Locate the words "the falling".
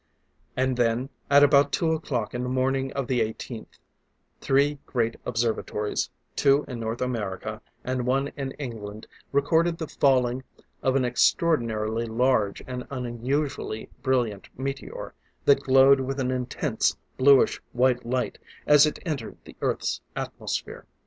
9.77-10.41